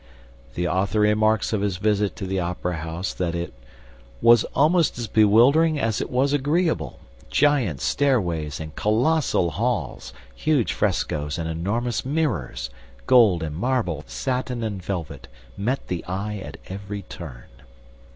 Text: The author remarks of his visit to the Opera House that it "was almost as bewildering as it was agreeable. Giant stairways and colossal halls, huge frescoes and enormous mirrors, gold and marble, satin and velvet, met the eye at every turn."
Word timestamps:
The 0.55 0.67
author 0.67 0.99
remarks 1.01 1.53
of 1.53 1.61
his 1.61 1.77
visit 1.77 2.15
to 2.15 2.25
the 2.25 2.39
Opera 2.39 2.77
House 2.77 3.13
that 3.13 3.35
it 3.35 3.53
"was 4.19 4.43
almost 4.55 4.97
as 4.97 5.05
bewildering 5.05 5.79
as 5.79 6.01
it 6.01 6.09
was 6.09 6.33
agreeable. 6.33 6.97
Giant 7.29 7.79
stairways 7.81 8.59
and 8.59 8.75
colossal 8.75 9.51
halls, 9.51 10.11
huge 10.35 10.73
frescoes 10.73 11.37
and 11.37 11.47
enormous 11.47 12.03
mirrors, 12.03 12.71
gold 13.05 13.43
and 13.43 13.55
marble, 13.55 14.03
satin 14.07 14.63
and 14.63 14.81
velvet, 14.81 15.27
met 15.55 15.85
the 15.87 16.03
eye 16.05 16.37
at 16.39 16.57
every 16.65 17.03
turn." 17.03 17.43